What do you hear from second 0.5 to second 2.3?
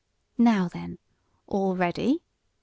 then all ready?"